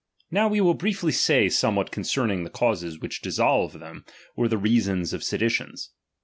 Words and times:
Now 0.31 0.47
we 0.47 0.61
will 0.61 0.73
briefly 0.73 1.11
say 1.11 1.47
somewhat 1.47 1.91
concerning 1.91 2.43
the 2.43 2.49
causes) 2.49 2.97
which 2.99 3.21
dissolve 3.21 3.79
them, 3.79 4.03
or 4.35 4.47
the 4.47 4.57
reasons 4.57 5.13
of 5.13 5.23
seditions. 5.23 5.91